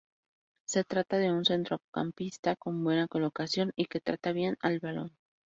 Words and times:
Se 0.67 0.83
trata 0.83 1.17
de 1.19 1.31
un 1.31 1.45
centrocampista 1.45 2.55
con 2.55 2.83
buena 2.83 3.07
colocación 3.07 3.71
y 3.75 3.85
que 3.85 3.99
trata 4.01 4.31
bien 4.31 4.57
el 4.63 4.79
balón. 4.79 5.15